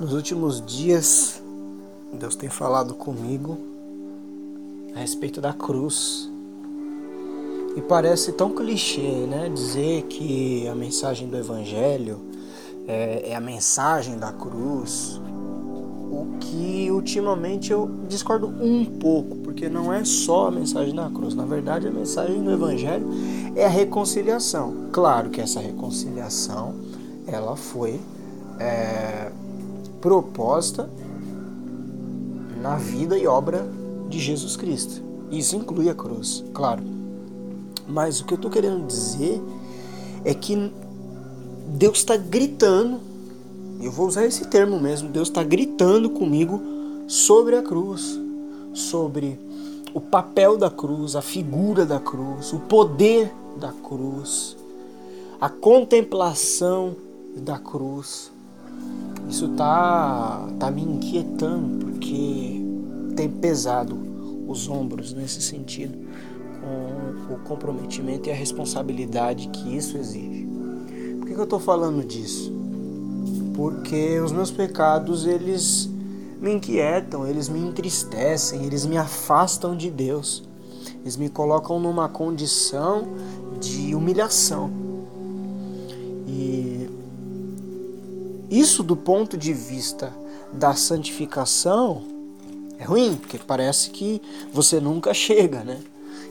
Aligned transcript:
Nos 0.00 0.12
últimos 0.12 0.64
dias, 0.64 1.42
Deus 2.12 2.36
tem 2.36 2.48
falado 2.48 2.94
comigo 2.94 3.58
a 4.94 5.00
respeito 5.00 5.40
da 5.40 5.52
cruz. 5.52 6.30
E 7.76 7.80
parece 7.80 8.30
tão 8.30 8.50
clichê, 8.50 9.26
né? 9.26 9.50
Dizer 9.52 10.02
que 10.04 10.68
a 10.68 10.74
mensagem 10.76 11.26
do 11.26 11.36
Evangelho 11.36 12.20
é, 12.86 13.30
é 13.30 13.34
a 13.34 13.40
mensagem 13.40 14.16
da 14.16 14.30
cruz. 14.30 15.20
O 16.12 16.38
que 16.38 16.88
ultimamente 16.92 17.72
eu 17.72 17.90
discordo 18.08 18.46
um 18.46 18.84
pouco, 18.84 19.38
porque 19.38 19.68
não 19.68 19.92
é 19.92 20.04
só 20.04 20.46
a 20.46 20.50
mensagem 20.52 20.94
da 20.94 21.10
cruz. 21.10 21.34
Na 21.34 21.44
verdade, 21.44 21.88
a 21.88 21.90
mensagem 21.90 22.40
do 22.40 22.52
Evangelho 22.52 23.08
é 23.56 23.64
a 23.64 23.68
reconciliação. 23.68 24.90
Claro 24.92 25.28
que 25.30 25.40
essa 25.40 25.58
reconciliação 25.58 26.76
ela 27.26 27.56
foi 27.56 28.00
é, 28.60 29.32
proposta 30.00 30.88
na 32.60 32.76
vida 32.76 33.18
e 33.18 33.26
obra 33.26 33.66
de 34.08 34.18
Jesus 34.18 34.56
Cristo. 34.56 35.02
Isso 35.30 35.56
inclui 35.56 35.88
a 35.88 35.94
cruz, 35.94 36.44
claro. 36.52 36.82
Mas 37.86 38.20
o 38.20 38.24
que 38.24 38.34
eu 38.34 38.36
estou 38.36 38.50
querendo 38.50 38.86
dizer 38.86 39.40
é 40.24 40.34
que 40.34 40.72
Deus 41.68 41.98
está 41.98 42.16
gritando, 42.16 43.00
eu 43.80 43.90
vou 43.90 44.06
usar 44.06 44.24
esse 44.24 44.46
termo 44.46 44.80
mesmo, 44.80 45.08
Deus 45.08 45.28
está 45.28 45.42
gritando 45.42 46.10
comigo 46.10 46.60
sobre 47.06 47.56
a 47.56 47.62
cruz, 47.62 48.18
sobre 48.74 49.38
o 49.94 50.00
papel 50.00 50.56
da 50.56 50.70
cruz, 50.70 51.16
a 51.16 51.22
figura 51.22 51.84
da 51.84 51.98
cruz, 51.98 52.52
o 52.52 52.60
poder 52.60 53.32
da 53.58 53.72
cruz, 53.72 54.56
a 55.40 55.48
contemplação 55.48 56.96
da 57.36 57.58
cruz. 57.58 58.30
Isso 59.28 59.48
tá, 59.50 60.48
tá 60.58 60.70
me 60.70 60.82
inquietando 60.82 61.84
porque 61.84 62.64
tem 63.14 63.28
pesado 63.28 63.96
os 64.48 64.68
ombros 64.68 65.12
nesse 65.12 65.42
sentido, 65.42 65.98
com 66.60 67.34
o 67.34 67.38
comprometimento 67.40 68.28
e 68.28 68.32
a 68.32 68.34
responsabilidade 68.34 69.48
que 69.48 69.76
isso 69.76 69.98
exige. 69.98 70.48
Por 71.18 71.26
que, 71.26 71.34
que 71.34 71.40
eu 71.40 71.44
estou 71.44 71.60
falando 71.60 72.04
disso? 72.04 72.52
Porque 73.54 74.18
os 74.20 74.32
meus 74.32 74.50
pecados 74.50 75.26
eles 75.26 75.90
me 76.40 76.54
inquietam, 76.54 77.26
eles 77.26 77.48
me 77.48 77.60
entristecem, 77.60 78.64
eles 78.64 78.86
me 78.86 78.96
afastam 78.96 79.76
de 79.76 79.90
Deus, 79.90 80.42
eles 81.02 81.16
me 81.16 81.28
colocam 81.28 81.78
numa 81.78 82.08
condição 82.08 83.08
de 83.60 83.94
humilhação. 83.94 84.87
Isso 88.50 88.82
do 88.82 88.96
ponto 88.96 89.36
de 89.36 89.52
vista 89.52 90.12
da 90.52 90.74
santificação 90.74 92.02
é 92.78 92.84
ruim, 92.84 93.16
porque 93.16 93.38
parece 93.38 93.90
que 93.90 94.22
você 94.52 94.80
nunca 94.80 95.12
chega, 95.14 95.64
né? 95.64 95.78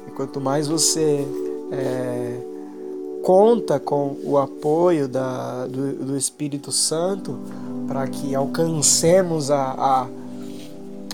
E 0.08 0.12
quanto 0.12 0.40
mais 0.40 0.68
você 0.68 1.28
é, 1.72 2.40
conta 3.24 3.80
com 3.80 4.16
o 4.24 4.38
apoio 4.38 5.08
da, 5.08 5.68
do, 5.68 6.06
do 6.06 6.18
Espírito 6.18 6.72
Santo 6.72 7.38
para 7.88 8.08
que 8.08 8.34
alcancemos 8.34 9.52
a, 9.52 10.08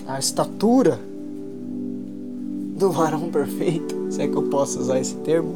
a, 0.06 0.14
a 0.14 0.18
estatura 0.18 1.00
do 2.76 2.90
varão 2.90 3.30
perfeito, 3.30 3.94
se 4.10 4.22
é 4.22 4.28
que 4.28 4.36
eu 4.36 4.44
posso 4.44 4.80
usar 4.80 4.98
esse 4.98 5.14
termo, 5.16 5.54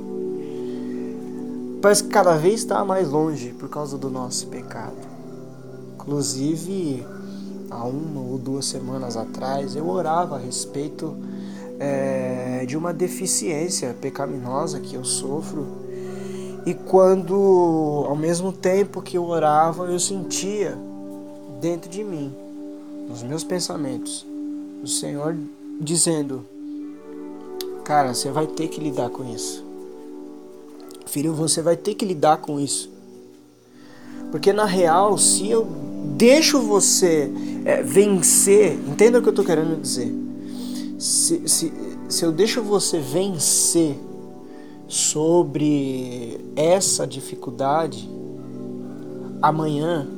parece 1.80 2.04
que 2.04 2.10
cada 2.10 2.36
vez 2.36 2.60
está 2.60 2.84
mais 2.84 3.08
longe 3.08 3.54
por 3.58 3.68
causa 3.68 3.96
do 3.96 4.10
nosso 4.10 4.46
pecado. 4.46 5.17
Inclusive, 6.08 7.06
há 7.70 7.84
uma 7.84 8.22
ou 8.22 8.38
duas 8.38 8.64
semanas 8.64 9.14
atrás, 9.14 9.76
eu 9.76 9.86
orava 9.86 10.36
a 10.36 10.38
respeito 10.38 11.14
é, 11.78 12.64
de 12.66 12.78
uma 12.78 12.94
deficiência 12.94 13.94
pecaminosa 14.00 14.80
que 14.80 14.94
eu 14.94 15.04
sofro. 15.04 15.66
E 16.64 16.72
quando, 16.72 18.06
ao 18.08 18.16
mesmo 18.16 18.54
tempo 18.54 19.02
que 19.02 19.18
eu 19.18 19.24
orava, 19.26 19.84
eu 19.84 20.00
sentia 20.00 20.78
dentro 21.60 21.90
de 21.90 22.02
mim, 22.02 22.34
nos 23.06 23.22
meus 23.22 23.44
pensamentos, 23.44 24.26
o 24.82 24.86
Senhor 24.86 25.36
dizendo: 25.78 26.42
Cara, 27.84 28.14
você 28.14 28.30
vai 28.30 28.46
ter 28.46 28.68
que 28.68 28.80
lidar 28.80 29.10
com 29.10 29.30
isso. 29.30 29.62
Filho, 31.04 31.34
você 31.34 31.60
vai 31.60 31.76
ter 31.76 31.94
que 31.94 32.06
lidar 32.06 32.38
com 32.38 32.58
isso. 32.58 32.90
Porque 34.30 34.54
na 34.54 34.64
real, 34.64 35.18
se 35.18 35.50
eu 35.50 35.87
deixo 36.16 36.60
você 36.60 37.30
é, 37.64 37.82
vencer, 37.82 38.72
entenda 38.86 39.18
o 39.18 39.22
que 39.22 39.28
eu 39.28 39.32
estou 39.32 39.44
querendo 39.44 39.80
dizer. 39.80 40.12
Se, 40.98 41.48
se, 41.48 41.72
se 42.08 42.24
eu 42.24 42.32
deixo 42.32 42.62
você 42.62 42.98
vencer 42.98 43.96
sobre 44.88 46.40
essa 46.56 47.06
dificuldade, 47.06 48.08
amanhã 49.42 50.08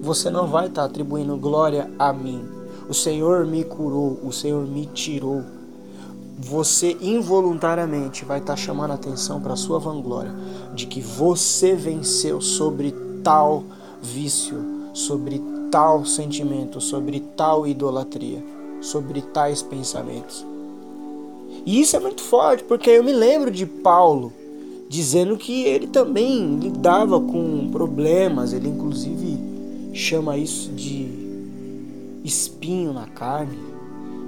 você 0.00 0.30
não 0.30 0.46
vai 0.46 0.66
estar 0.66 0.82
tá 0.82 0.86
atribuindo 0.86 1.36
glória 1.36 1.90
a 1.98 2.12
mim. 2.12 2.42
O 2.88 2.94
Senhor 2.94 3.44
me 3.46 3.64
curou, 3.64 4.18
o 4.24 4.32
Senhor 4.32 4.66
me 4.66 4.86
tirou. 4.86 5.42
Você 6.38 6.96
involuntariamente 7.00 8.24
vai 8.24 8.38
estar 8.38 8.54
tá 8.54 8.56
chamando 8.56 8.92
atenção 8.92 9.40
para 9.40 9.52
a 9.52 9.56
sua 9.56 9.78
vanglória 9.78 10.32
de 10.74 10.86
que 10.86 11.00
você 11.00 11.74
venceu 11.74 12.40
sobre 12.40 12.94
tal 13.22 13.64
vício, 14.00 14.79
sobre 14.92 15.40
tal 15.70 16.04
sentimento, 16.04 16.80
sobre 16.80 17.20
tal 17.36 17.66
idolatria, 17.66 18.42
sobre 18.80 19.22
tais 19.22 19.62
pensamentos. 19.62 20.44
E 21.66 21.80
isso 21.80 21.96
é 21.96 22.00
muito 22.00 22.22
forte, 22.22 22.64
porque 22.64 22.90
eu 22.90 23.04
me 23.04 23.12
lembro 23.12 23.50
de 23.50 23.66
Paulo 23.66 24.32
dizendo 24.88 25.36
que 25.36 25.62
ele 25.64 25.86
também 25.86 26.58
lidava 26.58 27.20
com 27.20 27.68
problemas, 27.70 28.52
ele 28.52 28.68
inclusive 28.68 29.38
chama 29.92 30.36
isso 30.36 30.70
de 30.72 31.08
espinho 32.24 32.92
na 32.92 33.06
carne. 33.06 33.70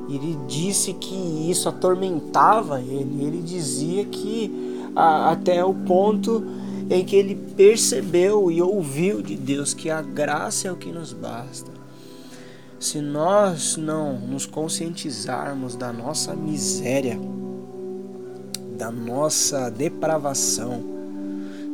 Ele 0.08 0.36
disse 0.46 0.92
que 0.94 1.50
isso 1.50 1.68
atormentava 1.68 2.80
ele, 2.80 3.24
ele 3.24 3.42
dizia 3.42 4.04
que 4.04 4.50
a, 4.94 5.30
até 5.30 5.64
o 5.64 5.72
ponto 5.72 6.44
em 6.92 7.04
que 7.04 7.16
ele 7.16 7.34
percebeu 7.56 8.50
e 8.50 8.60
ouviu 8.60 9.22
de 9.22 9.34
Deus 9.34 9.72
que 9.72 9.88
a 9.88 10.02
graça 10.02 10.68
é 10.68 10.72
o 10.72 10.76
que 10.76 10.92
nos 10.92 11.12
basta. 11.12 11.70
Se 12.78 13.00
nós 13.00 13.76
não 13.76 14.18
nos 14.18 14.44
conscientizarmos 14.44 15.74
da 15.74 15.92
nossa 15.92 16.34
miséria, 16.34 17.18
da 18.76 18.90
nossa 18.90 19.70
depravação, 19.70 20.82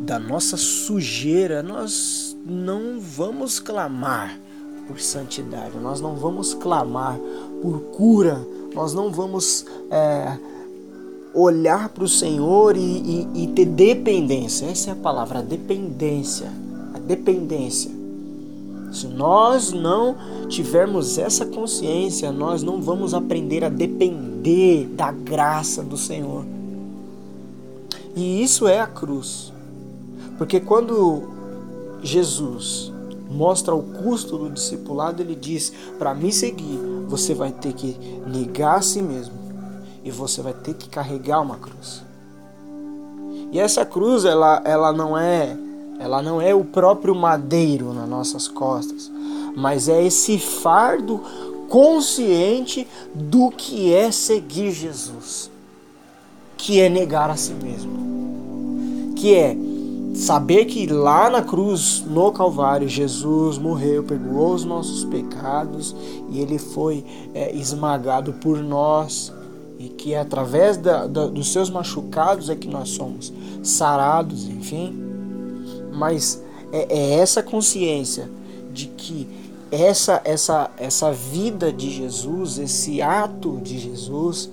da 0.02 0.18
nossa 0.18 0.56
sujeira, 0.56 1.62
nós 1.62 2.36
não 2.46 3.00
vamos 3.00 3.58
clamar 3.58 4.38
por 4.86 5.00
santidade, 5.00 5.76
nós 5.78 6.00
não 6.00 6.14
vamos 6.14 6.54
clamar 6.54 7.18
por 7.60 7.80
cura, 7.90 8.46
nós 8.74 8.94
não 8.94 9.10
vamos 9.10 9.66
é, 9.90 10.38
olhar 11.40 11.88
para 11.90 12.04
o 12.04 12.08
Senhor 12.08 12.76
e, 12.76 12.80
e, 12.80 13.44
e, 13.44 13.46
ter 13.48 13.66
dependência. 13.66 14.66
Essa 14.66 14.90
é 14.90 14.92
a 14.92 14.96
palavra, 14.96 15.38
a 15.38 15.42
dependência. 15.42 16.50
A 16.94 16.98
dependência. 16.98 17.90
Se 18.92 19.06
nós 19.06 19.72
não 19.72 20.16
tivermos 20.48 21.18
essa 21.18 21.44
consciência, 21.44 22.32
nós 22.32 22.62
não 22.62 22.80
vamos 22.80 23.12
aprender 23.12 23.62
a 23.62 23.68
depender 23.68 24.86
da 24.86 25.12
graça 25.12 25.82
do 25.82 25.96
Senhor. 25.96 26.44
E 28.16 28.42
isso 28.42 28.66
é 28.66 28.80
a 28.80 28.86
cruz. 28.86 29.52
Porque 30.38 30.58
quando 30.58 31.28
Jesus 32.02 32.92
mostra 33.30 33.74
o 33.74 33.82
custo 33.82 34.38
do 34.38 34.50
discipulado, 34.50 35.22
ele 35.22 35.34
diz: 35.34 35.72
para 35.98 36.14
me 36.14 36.32
seguir, 36.32 36.78
você 37.06 37.34
vai 37.34 37.52
ter 37.52 37.74
que 37.74 37.94
negar 38.26 38.78
a 38.78 38.82
si 38.82 39.02
mesmo 39.02 39.37
e 40.08 40.10
você 40.10 40.40
vai 40.40 40.54
ter 40.54 40.74
que 40.74 40.88
carregar 40.88 41.40
uma 41.40 41.56
cruz. 41.56 42.02
E 43.52 43.60
essa 43.60 43.84
cruz 43.84 44.24
ela, 44.24 44.62
ela 44.64 44.92
não 44.92 45.16
é 45.16 45.56
ela 46.00 46.22
não 46.22 46.40
é 46.40 46.54
o 46.54 46.64
próprio 46.64 47.14
madeiro 47.14 47.92
nas 47.92 48.08
nossas 48.08 48.46
costas, 48.46 49.10
mas 49.56 49.88
é 49.88 50.04
esse 50.04 50.38
fardo 50.38 51.20
consciente 51.68 52.86
do 53.12 53.50
que 53.50 53.92
é 53.92 54.10
seguir 54.12 54.70
Jesus, 54.70 55.50
que 56.56 56.80
é 56.80 56.88
negar 56.88 57.30
a 57.30 57.36
si 57.36 57.52
mesmo, 57.52 59.12
que 59.16 59.34
é 59.34 59.56
saber 60.14 60.66
que 60.66 60.86
lá 60.86 61.28
na 61.28 61.42
cruz, 61.42 62.04
no 62.06 62.30
Calvário, 62.30 62.88
Jesus 62.88 63.58
morreu, 63.58 64.04
perdoou 64.04 64.54
os 64.54 64.64
nossos 64.64 65.04
pecados 65.04 65.94
e 66.30 66.40
ele 66.40 66.58
foi 66.58 67.04
é, 67.34 67.52
esmagado 67.52 68.34
por 68.34 68.58
nós 68.58 69.32
e 69.78 69.88
que 69.88 70.12
é 70.12 70.18
através 70.18 70.76
da, 70.76 71.06
da, 71.06 71.26
dos 71.26 71.52
seus 71.52 71.70
machucados 71.70 72.50
é 72.50 72.56
que 72.56 72.66
nós 72.66 72.90
somos 72.90 73.32
sarados, 73.62 74.48
enfim. 74.48 74.92
Mas 75.92 76.42
é, 76.72 76.86
é 76.90 77.14
essa 77.14 77.42
consciência 77.42 78.28
de 78.72 78.86
que 78.86 79.28
essa 79.70 80.20
essa 80.24 80.70
essa 80.76 81.12
vida 81.12 81.72
de 81.72 81.90
Jesus, 81.90 82.58
esse 82.58 83.00
ato 83.00 83.58
de 83.62 83.78
Jesus, 83.78 84.50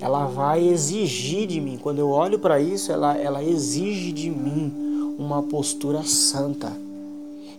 ela 0.00 0.26
vai 0.26 0.66
exigir 0.66 1.46
de 1.48 1.60
mim. 1.60 1.76
Quando 1.76 1.98
eu 1.98 2.10
olho 2.10 2.38
para 2.38 2.60
isso, 2.60 2.92
ela 2.92 3.16
ela 3.16 3.42
exige 3.42 4.12
de 4.12 4.30
mim 4.30 5.16
uma 5.18 5.42
postura 5.42 6.02
santa. 6.04 6.72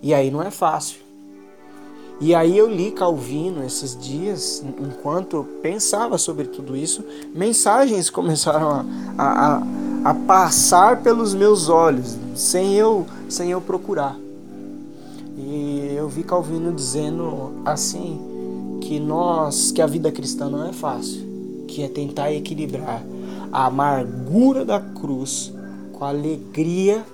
E 0.01 0.13
aí 0.13 0.31
não 0.31 0.41
é 0.41 0.49
fácil. 0.49 1.08
E 2.21 2.35
aí 2.35 2.57
eu 2.57 2.69
li 2.69 2.91
Calvino 2.91 3.63
esses 3.63 3.97
dias, 3.97 4.61
enquanto 4.77 5.45
pensava 5.61 6.17
sobre 6.17 6.45
tudo 6.45 6.75
isso, 6.75 7.03
mensagens 7.33 8.09
começaram 8.11 8.85
a, 9.17 9.23
a, 9.23 9.63
a, 10.03 10.13
passar 10.13 11.01
pelos 11.01 11.33
meus 11.33 11.69
olhos, 11.69 12.17
sem 12.35 12.75
eu, 12.75 13.05
sem 13.29 13.51
eu 13.51 13.61
procurar. 13.61 14.17
E 15.37 15.93
eu 15.95 16.09
vi 16.09 16.23
Calvino 16.23 16.73
dizendo 16.73 17.53
assim 17.65 18.19
que 18.81 18.99
nós, 18.99 19.71
que 19.71 19.81
a 19.81 19.87
vida 19.87 20.11
cristã 20.11 20.49
não 20.49 20.67
é 20.67 20.73
fácil, 20.73 21.21
que 21.69 21.83
é 21.83 21.87
tentar 21.87 22.33
equilibrar 22.33 23.01
a 23.49 23.67
amargura 23.67 24.65
da 24.65 24.81
cruz 24.81 25.53
com 25.93 26.03
a 26.03 26.09
alegria 26.09 27.05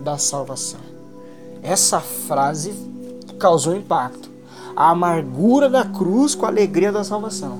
da 0.00 0.18
salvação. 0.18 0.80
Essa 1.62 2.00
frase 2.00 2.74
causou 3.34 3.76
impacto. 3.76 4.30
A 4.76 4.90
amargura 4.90 5.68
da 5.68 5.84
cruz 5.84 6.34
com 6.34 6.46
a 6.46 6.48
alegria 6.48 6.90
da 6.90 7.04
salvação. 7.04 7.58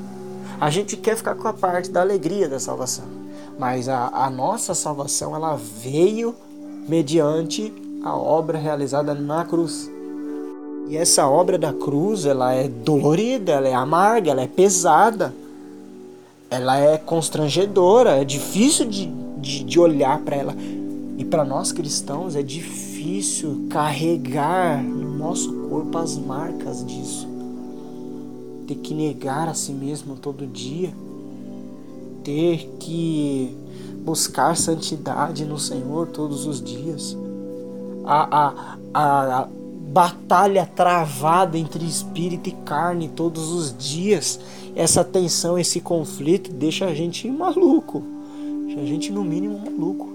A 0.61 0.71
gente 0.71 0.97
quer 0.97 1.17
ficar 1.17 1.35
com 1.35 1.47
a 1.49 1.53
parte 1.53 1.91
da 1.91 2.01
alegria 2.01 2.49
da 2.49 2.59
salvação, 2.59 3.05
mas 3.59 3.89
a, 3.89 4.09
a 4.09 4.31
nossa 4.31 4.75
salvação 4.75 5.35
ela 5.35 5.57
veio 5.57 6.35
mediante 6.89 7.73
a 8.03 8.17
obra 8.17 8.59
realizada 8.59 9.15
na 9.15 9.45
cruz. 9.45 9.91
E 10.89 10.97
essa 10.97 11.27
obra 11.27 11.57
da 11.57 11.73
cruz, 11.73 12.27
ela 12.27 12.53
é 12.53 12.69
dolorida, 12.69 13.53
ela 13.53 13.69
é 13.69 13.75
amarga, 13.75 14.31
ela 14.31 14.43
é 14.43 14.47
pesada, 14.47 15.35
ela 16.51 16.79
é 16.79 16.99
constrangedora, 16.99 18.21
é 18.21 18.25
difícil 18.25 18.87
de, 18.87 19.07
de, 19.39 19.65
de 19.65 19.81
olhar 19.81 20.21
para 20.21 20.37
ela. 20.37 20.55
E 21.17 21.25
para 21.25 21.45
nós 21.45 21.73
cristãos 21.73 22.37
é 22.37 22.43
difícil 22.43 23.67
carregar 23.71 24.83
no 24.83 25.17
nosso 25.17 25.64
corpo 25.75 25.99
as 25.99 26.17
marcas 26.17 26.87
disso. 26.87 27.27
Ter 28.69 28.77
que 28.77 28.95
negar 28.95 29.49
a 29.49 29.55
si 29.55 29.73
mesmo 29.73 30.15
todo 30.15 30.47
dia, 30.47 30.95
ter 32.23 32.77
que 32.79 33.57
buscar 34.05 34.57
santidade 34.57 35.45
no 35.45 35.59
Senhor 35.59 36.07
todos 36.07 36.47
os 36.47 36.63
dias. 36.63 37.17
A, 38.05 38.39
a, 38.39 38.79
a, 38.95 39.41
a 39.41 39.49
batalha 39.89 40.65
travada 40.65 41.59
entre 41.59 41.85
espírito 41.85 42.49
e 42.49 42.53
carne 42.53 43.09
todos 43.09 43.51
os 43.51 43.77
dias. 43.77 44.39
Essa 44.77 45.03
tensão, 45.03 45.59
esse 45.59 45.81
conflito 45.81 46.53
deixa 46.53 46.87
a 46.87 46.95
gente 46.95 47.29
maluco. 47.29 48.01
Deixa 48.67 48.81
a 48.81 48.85
gente, 48.85 49.11
no 49.11 49.25
mínimo, 49.25 49.59
maluco. 49.59 50.09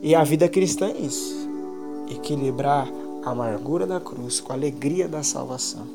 E 0.00 0.14
a 0.14 0.22
vida 0.22 0.48
cristã 0.48 0.86
é 0.86 0.98
isso: 0.98 1.34
equilibrar 2.08 2.88
a 3.24 3.30
amargura 3.30 3.86
da 3.86 4.00
cruz 4.00 4.40
com 4.40 4.52
a 4.52 4.56
alegria 4.56 5.08
da 5.08 5.22
salvação. 5.22 5.86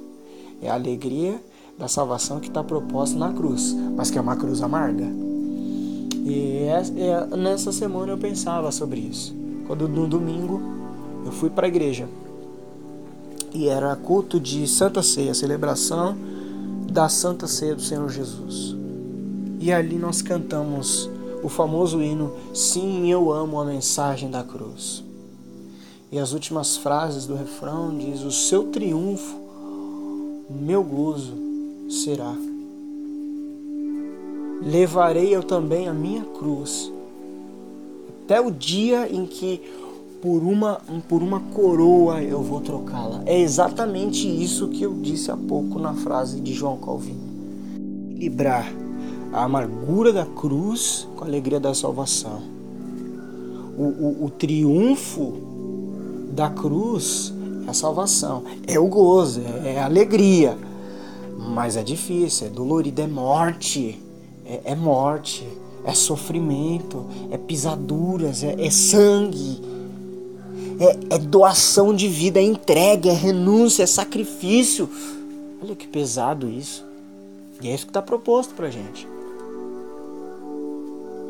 É 0.62 0.70
a 0.70 0.74
alegria 0.74 1.42
da 1.78 1.88
salvação 1.88 2.40
que 2.40 2.48
está 2.48 2.64
proposta 2.64 3.18
na 3.18 3.34
cruz, 3.34 3.76
mas 3.96 4.10
que 4.12 4.18
é 4.18 4.22
uma 4.22 4.36
cruz 4.36 4.62
amarga. 4.62 5.08
E 6.26 6.66
é, 6.68 7.36
nessa 7.36 7.72
semana 7.72 8.12
eu 8.12 8.18
pensava 8.18 8.72
sobre 8.72 9.00
isso. 9.00 9.36
Quando 9.68 9.88
no 9.88 10.08
domingo 10.08 10.62
eu 11.26 11.32
fui 11.32 11.50
para 11.50 11.68
a 11.68 11.70
igreja 11.70 12.08
e 13.54 13.68
era 13.68 13.96
culto 13.96 14.40
de 14.40 14.68
Santa 14.68 15.04
Ceia, 15.04 15.34
celebração 15.34 16.16
da 16.92 17.10
Santa 17.10 17.48
Ceia 17.48 17.76
do 17.76 17.82
Senhor 17.82 18.10
Jesus. 18.10 18.76
E 19.60 19.72
ali 19.72 19.96
nós 19.96 20.22
cantamos 20.22 21.10
o 21.44 21.50
famoso 21.50 22.02
hino 22.02 22.34
Sim, 22.54 23.10
eu 23.10 23.32
amo 23.32 23.60
a 23.60 23.66
mensagem 23.66 24.30
da 24.30 24.44
cruz. 24.44 25.04
E 26.14 26.20
as 26.20 26.32
últimas 26.32 26.78
frases 26.78 27.26
do 27.26 27.34
refrão 27.34 27.98
diz: 27.98 28.22
O 28.22 28.32
seu 28.32 28.66
triunfo, 28.66 29.36
meu 30.48 30.84
gozo 30.84 31.34
será. 31.90 32.36
Levarei 34.62 35.36
eu 35.36 35.42
também 35.42 35.88
a 35.88 35.94
minha 35.94 36.24
cruz, 36.24 36.94
até 38.24 38.40
o 38.40 38.52
dia 38.52 39.12
em 39.12 39.26
que 39.26 39.60
por 40.22 40.44
uma, 40.44 40.80
por 41.10 41.24
uma 41.24 41.40
coroa 41.40 42.22
eu 42.22 42.44
vou 42.44 42.62
trocá-la. 42.62 43.24
É 43.26 43.42
exatamente 43.42 44.28
isso 44.28 44.68
que 44.68 44.84
eu 44.84 44.94
disse 44.94 45.32
há 45.32 45.36
pouco 45.36 45.80
na 45.80 45.96
frase 45.96 46.40
de 46.40 46.54
João 46.54 46.78
Calvino. 46.78 47.24
Equilibrar 48.12 48.72
a 49.34 49.46
amargura 49.46 50.14
da 50.14 50.28
cruz 50.28 51.08
com 51.16 51.24
a 51.24 51.28
alegria 51.28 51.60
da 51.60 51.74
salvação. 51.74 52.40
O, 53.76 53.82
o, 53.82 54.26
o 54.26 54.30
triunfo 54.30 55.53
da 56.34 56.50
cruz 56.50 57.34
é 57.66 57.70
a 57.70 57.74
salvação, 57.74 58.44
é 58.68 58.80
o 58.80 58.88
gozo, 58.88 59.42
é, 59.64 59.74
é 59.74 59.80
a 59.80 59.86
alegria. 59.86 60.58
Mas 61.38 61.78
é 61.78 61.84
difícil, 61.84 62.48
é 62.48 62.50
dolorido, 62.50 63.02
é 63.02 63.08
morte, 63.08 64.00
é, 64.46 64.62
é 64.66 64.76
morte, 64.76 65.48
é 65.86 65.94
sofrimento, 65.94 67.06
é 67.32 67.38
pisaduras, 67.38 68.44
é, 68.44 68.56
é 68.58 68.70
sangue, 68.70 69.62
é, 70.80 71.16
é 71.16 71.18
doação 71.18 71.94
de 71.94 72.08
vida, 72.08 72.40
é 72.40 72.44
entrega, 72.44 73.10
é 73.10 73.14
renúncia, 73.14 73.84
é 73.84 73.88
sacrifício. 73.88 74.90
Olha 75.62 75.76
que 75.76 75.88
pesado 75.88 76.50
isso. 76.50 76.84
E 77.62 77.70
é 77.70 77.74
isso 77.74 77.86
que 77.86 77.92
está 77.92 78.02
proposto 78.02 78.54
para 78.56 78.70
gente. 78.70 79.08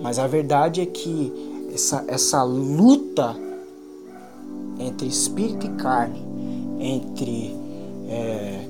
Mas 0.01 0.17
a 0.17 0.27
verdade 0.27 0.81
é 0.81 0.85
que 0.85 1.31
essa, 1.73 2.03
essa 2.07 2.43
luta 2.43 3.35
entre 4.79 5.07
espírito 5.07 5.65
e 5.65 5.69
carne, 5.69 6.21
entre 6.79 7.55
é, 8.07 8.67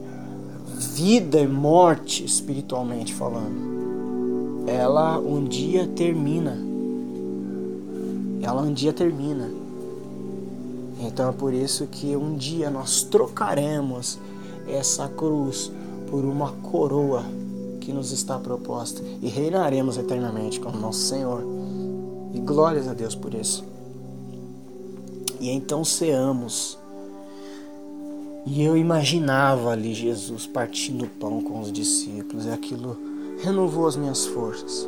vida 0.95 1.39
e 1.39 1.47
morte, 1.47 2.23
espiritualmente 2.23 3.13
falando, 3.13 4.63
ela 4.67 5.19
um 5.19 5.43
dia 5.43 5.87
termina. 5.87 6.57
Ela 8.41 8.61
um 8.61 8.73
dia 8.73 8.93
termina. 8.93 9.49
Então 10.99 11.29
é 11.29 11.31
por 11.31 11.53
isso 11.53 11.87
que 11.87 12.15
um 12.15 12.35
dia 12.35 12.69
nós 12.69 13.03
trocaremos 13.03 14.19
essa 14.67 15.07
cruz 15.07 15.71
por 16.09 16.23
uma 16.23 16.51
coroa 16.51 17.23
que 17.81 17.91
nos 17.91 18.11
está 18.11 18.39
proposta 18.39 19.01
e 19.21 19.27
reinaremos 19.27 19.97
eternamente 19.97 20.59
com 20.59 20.69
o 20.69 20.77
nosso 20.77 20.99
Senhor. 20.99 21.43
E 22.33 22.39
glórias 22.39 22.87
a 22.87 22.93
Deus 22.93 23.15
por 23.15 23.33
isso. 23.33 23.72
E 25.39 25.49
então 25.49 25.83
ceamos. 25.83 26.77
E 28.45 28.61
eu 28.61 28.75
imaginava 28.75 29.71
ali 29.71 29.93
Jesus 29.93 30.45
partindo 30.45 31.05
o 31.05 31.09
pão 31.09 31.41
com 31.41 31.61
os 31.61 31.71
discípulos, 31.71 32.45
e 32.45 32.49
aquilo 32.49 32.97
renovou 33.41 33.87
as 33.87 33.95
minhas 33.95 34.25
forças. 34.25 34.87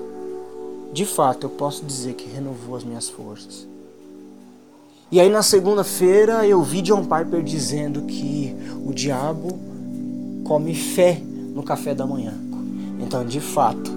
De 0.94 1.06
fato, 1.06 1.46
eu 1.46 1.50
posso 1.50 1.86
dizer 1.86 2.14
que 2.14 2.30
renovou 2.30 2.75
as 2.75 2.84
minhas 2.84 3.10
forças. 3.10 3.68
E 5.12 5.20
aí 5.20 5.30
na 5.30 5.44
segunda-feira 5.44 6.48
eu 6.48 6.62
vi 6.64 6.82
John 6.82 7.04
Piper 7.04 7.44
dizendo 7.44 8.02
que 8.04 8.56
o 8.86 8.94
diabo 8.94 9.58
come 10.44 10.74
fé 10.74 11.22
no 11.54 11.64
café 11.64 11.94
da 11.94 12.06
manhã. 12.06 12.34
Então, 13.00 13.25
de 13.25 13.40
fato, 13.40 13.92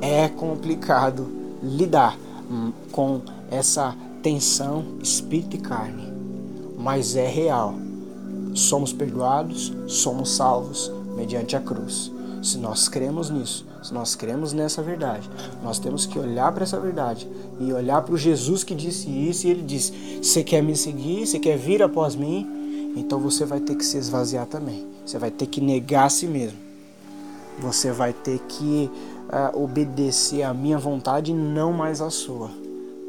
é 0.00 0.28
complicado 0.28 1.28
lidar 1.62 2.18
com 2.92 3.20
essa 3.50 3.94
tensão 4.24 4.82
espírito 5.02 5.54
e 5.54 5.58
carne, 5.60 6.10
mas 6.78 7.14
é 7.14 7.28
real. 7.28 7.74
Somos 8.54 8.90
perdoados, 8.90 9.70
somos 9.86 10.30
salvos 10.30 10.90
mediante 11.14 11.54
a 11.54 11.60
cruz. 11.60 12.10
Se 12.42 12.56
nós 12.56 12.88
cremos 12.88 13.28
nisso, 13.28 13.66
se 13.82 13.92
nós 13.92 14.14
cremos 14.14 14.54
nessa 14.54 14.80
verdade, 14.82 15.28
nós 15.62 15.78
temos 15.78 16.06
que 16.06 16.18
olhar 16.18 16.50
para 16.52 16.62
essa 16.62 16.80
verdade 16.80 17.28
e 17.60 17.70
olhar 17.70 18.00
para 18.00 18.14
o 18.14 18.18
Jesus 18.18 18.64
que 18.64 18.74
disse 18.74 19.10
isso 19.10 19.46
e 19.46 19.50
ele 19.50 19.62
disse: 19.62 19.92
Você 20.22 20.42
quer 20.42 20.62
me 20.62 20.74
seguir? 20.74 21.26
Você 21.26 21.38
quer 21.38 21.58
vir 21.58 21.82
após 21.82 22.16
mim? 22.16 22.94
Então 22.96 23.18
você 23.18 23.44
vai 23.44 23.60
ter 23.60 23.74
que 23.74 23.84
se 23.84 23.98
esvaziar 23.98 24.46
também. 24.46 24.86
Você 25.04 25.18
vai 25.18 25.30
ter 25.30 25.46
que 25.46 25.60
negar 25.60 26.06
a 26.06 26.10
si 26.10 26.26
mesmo. 26.26 26.58
Você 27.58 27.92
vai 27.92 28.14
ter 28.14 28.38
que 28.48 28.90
uh, 29.28 29.62
obedecer 29.62 30.42
à 30.42 30.54
minha 30.54 30.78
vontade 30.78 31.30
e 31.30 31.34
não 31.34 31.74
mais 31.74 32.00
à 32.00 32.08
sua. 32.08 32.63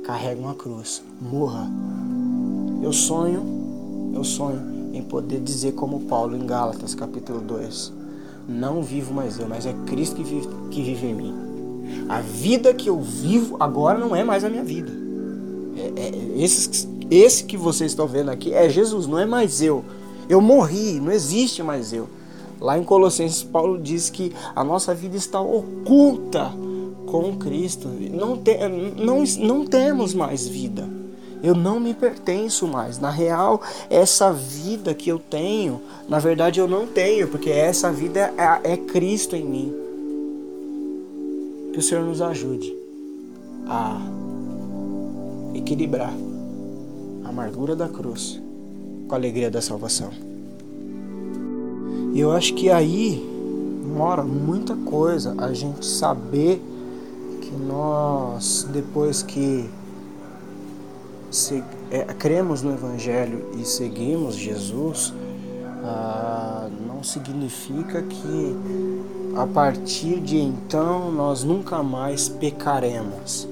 Carrega 0.05 0.39
uma 0.39 0.53
cruz, 0.53 1.01
morra. 1.19 1.67
Eu 2.83 2.93
sonho, 2.93 3.41
eu 4.13 4.23
sonho 4.23 4.93
em 4.93 5.01
poder 5.01 5.39
dizer 5.39 5.71
como 5.71 6.01
Paulo 6.01 6.37
em 6.37 6.45
Gálatas 6.45 6.93
capítulo 6.93 7.41
2. 7.41 7.91
Não 8.47 8.83
vivo 8.83 9.11
mais 9.15 9.39
eu, 9.39 9.49
mas 9.49 9.65
é 9.65 9.73
Cristo 9.87 10.17
que 10.17 10.23
vive, 10.23 10.47
que 10.69 10.83
vive 10.83 11.07
em 11.07 11.15
mim. 11.15 11.33
A 12.07 12.21
vida 12.21 12.71
que 12.71 12.87
eu 12.87 13.01
vivo 13.01 13.57
agora 13.59 13.97
não 13.97 14.15
é 14.15 14.23
mais 14.23 14.43
a 14.43 14.49
minha 14.49 14.63
vida. 14.63 14.91
É, 15.75 15.99
é, 15.99 16.43
esse, 16.43 16.87
esse 17.09 17.43
que 17.43 17.57
vocês 17.57 17.91
estão 17.91 18.05
vendo 18.05 18.29
aqui 18.29 18.53
é 18.53 18.69
Jesus, 18.69 19.07
não 19.07 19.17
é 19.17 19.25
mais 19.25 19.59
eu. 19.59 19.83
Eu 20.29 20.39
morri, 20.39 20.99
não 20.99 21.11
existe 21.11 21.63
mais 21.63 21.91
eu. 21.91 22.07
Lá 22.61 22.77
em 22.77 22.83
Colossenses, 22.83 23.41
Paulo 23.41 23.81
diz 23.81 24.11
que 24.11 24.31
a 24.55 24.63
nossa 24.63 24.93
vida 24.93 25.17
está 25.17 25.41
oculta 25.41 26.53
com 27.21 27.37
Cristo. 27.37 27.87
Não, 27.87 28.37
te, 28.37 28.57
não, 28.97 29.23
não 29.39 29.65
temos 29.65 30.13
mais 30.13 30.45
vida. 30.47 30.87
Eu 31.41 31.55
não 31.55 31.79
me 31.79 31.93
pertenço 31.93 32.67
mais. 32.67 32.99
Na 32.99 33.09
real, 33.09 33.61
essa 33.89 34.33
vida 34.33 34.93
que 34.93 35.09
eu 35.09 35.19
tenho, 35.19 35.81
na 36.09 36.19
verdade 36.19 36.59
eu 36.59 36.67
não 36.67 36.85
tenho, 36.85 37.27
porque 37.27 37.49
essa 37.49 37.91
vida 37.91 38.33
é, 38.37 38.73
é 38.73 38.77
Cristo 38.77 39.35
em 39.35 39.45
mim. 39.45 39.73
Que 41.71 41.79
o 41.79 41.81
Senhor 41.81 42.03
nos 42.03 42.21
ajude 42.21 42.75
a 43.67 43.97
equilibrar 45.53 46.13
a 47.23 47.29
amargura 47.29 47.75
da 47.75 47.87
cruz 47.87 48.41
com 49.07 49.15
a 49.15 49.17
alegria 49.17 49.49
da 49.49 49.61
salvação. 49.61 50.09
E 52.13 52.19
eu 52.19 52.31
acho 52.31 52.53
que 52.55 52.69
aí 52.69 53.21
mora 53.85 54.23
muita 54.23 54.75
coisa 54.75 55.35
a 55.37 55.53
gente 55.53 55.85
saber 55.85 56.61
que 57.45 57.55
nós, 57.55 58.67
depois 58.71 59.21
que 59.21 59.69
se, 61.29 61.63
é, 61.91 62.03
cremos 62.05 62.61
no 62.61 62.73
Evangelho 62.73 63.49
e 63.59 63.65
seguimos 63.65 64.35
Jesus, 64.35 65.13
ah, 65.83 66.67
não 66.87 67.03
significa 67.03 68.01
que 68.01 68.55
a 69.37 69.45
partir 69.45 70.19
de 70.19 70.37
então 70.37 71.11
nós 71.11 71.43
nunca 71.43 71.83
mais 71.83 72.27
pecaremos. 72.27 73.47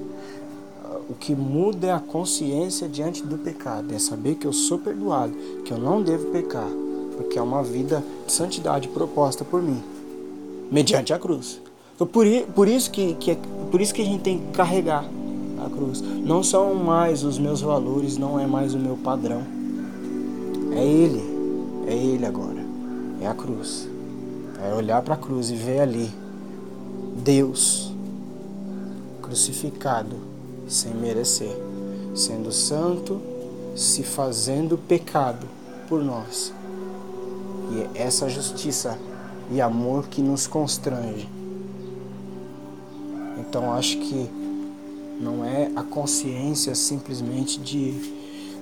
Ah, 0.83 0.97
o 1.09 1.13
que 1.13 1.35
muda 1.35 1.87
é 1.87 1.91
a 1.91 1.99
consciência 1.99 2.89
diante 2.89 3.23
do 3.23 3.37
pecado, 3.37 3.93
é 3.93 3.99
saber 3.99 4.35
que 4.35 4.47
eu 4.47 4.53
sou 4.53 4.79
perdoado, 4.79 5.33
que 5.63 5.71
eu 5.71 5.77
não 5.77 6.01
devo 6.01 6.31
pecar 6.31 6.69
porque 7.15 7.37
é 7.37 7.41
uma 7.41 7.63
vida 7.63 8.03
de 8.25 8.31
santidade 8.31 8.87
proposta 8.87 9.45
por 9.45 9.61
mim, 9.61 9.81
mediante 10.71 11.13
a 11.13 11.19
cruz. 11.19 11.61
Então, 11.95 12.07
por, 12.07 12.25
por, 12.55 12.67
isso 12.67 12.89
que, 12.91 13.13
que, 13.15 13.31
é, 13.31 13.37
por 13.71 13.81
isso 13.81 13.93
que 13.93 14.01
a 14.01 14.05
gente 14.05 14.21
tem 14.21 14.39
que 14.39 14.51
carregar 14.53 15.05
a 15.63 15.69
cruz. 15.69 16.01
Não 16.01 16.43
são 16.43 16.73
mais 16.75 17.23
os 17.23 17.37
meus 17.37 17.61
valores, 17.61 18.17
não 18.17 18.39
é 18.39 18.47
mais 18.47 18.73
o 18.73 18.79
meu 18.79 18.97
padrão. 18.97 19.43
É 20.75 20.83
Ele, 20.83 21.23
é 21.87 21.93
Ele 21.93 22.25
agora, 22.25 22.65
é 23.21 23.27
a 23.27 23.33
cruz. 23.33 23.87
É 24.61 24.73
olhar 24.73 25.01
para 25.01 25.13
a 25.13 25.17
cruz 25.17 25.51
e 25.51 25.55
ver 25.55 25.81
ali 25.81 26.09
Deus 27.17 27.93
crucificado 29.21 30.15
sem 30.67 30.93
merecer, 30.93 31.55
sendo 32.15 32.51
santo, 32.51 33.21
se 33.75 34.03
fazendo 34.03 34.77
pecado 34.77 35.45
por 35.87 36.03
nós 36.03 36.53
e 37.73 37.97
é 37.97 38.03
essa 38.03 38.29
justiça 38.29 38.97
e 39.51 39.61
amor 39.61 40.07
que 40.07 40.21
nos 40.21 40.47
constrange. 40.47 41.27
Então 43.53 43.71
acho 43.71 43.99
que 43.99 44.27
não 45.21 45.45
é 45.45 45.69
a 45.75 45.83
consciência 45.83 46.73
simplesmente 46.73 47.59
de 47.59 47.93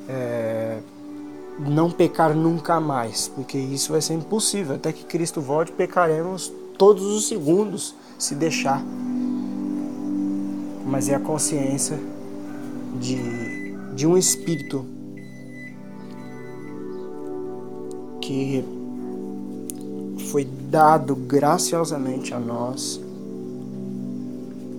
é, 0.05 0.79
não 1.60 1.89
pecar 1.89 2.36
nunca 2.36 2.77
mais, 2.77 3.29
porque 3.29 3.57
isso 3.57 3.93
vai 3.93 4.01
ser 4.01 4.15
impossível. 4.15 4.75
Até 4.75 4.91
que 4.91 5.05
Cristo 5.05 5.39
volte, 5.39 5.71
pecaremos 5.71 6.51
todos 6.77 7.05
os 7.05 7.29
segundos, 7.29 7.95
se 8.19 8.36
deixar. 8.36 8.83
Mas 10.86 11.07
é 11.07 11.15
a 11.15 11.21
consciência 11.21 11.98
de, 13.00 13.74
de 13.95 14.05
um 14.05 14.17
espírito 14.17 14.86
que 18.19 18.62
foi 20.29 20.43
dado 20.43 21.15
graciosamente 21.15 22.33
a 22.33 22.39
nós 22.41 23.00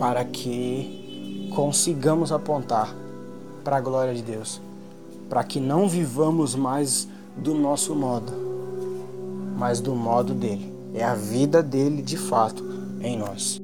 para 0.02 0.24
que 0.24 1.48
consigamos 1.54 2.32
apontar 2.32 2.92
para 3.62 3.76
a 3.76 3.80
glória 3.80 4.12
de 4.12 4.20
Deus, 4.20 4.60
para 5.30 5.44
que 5.44 5.60
não 5.60 5.88
vivamos 5.88 6.56
mais 6.56 7.06
do 7.36 7.54
nosso 7.54 7.94
modo, 7.94 8.32
mas 9.56 9.80
do 9.80 9.94
modo 9.94 10.34
dele. 10.34 10.74
É 10.92 11.04
a 11.04 11.14
vida 11.14 11.62
dele 11.62 12.02
de 12.02 12.16
fato 12.16 12.64
em 13.00 13.16
nós. 13.16 13.61